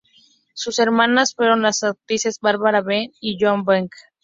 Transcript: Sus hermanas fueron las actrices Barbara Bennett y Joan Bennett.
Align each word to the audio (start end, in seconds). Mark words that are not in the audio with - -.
Sus 0.55 0.79
hermanas 0.79 1.35
fueron 1.35 1.61
las 1.61 1.83
actrices 1.83 2.39
Barbara 2.41 2.81
Bennett 2.81 3.13
y 3.19 3.37
Joan 3.39 3.63
Bennett. 3.63 3.91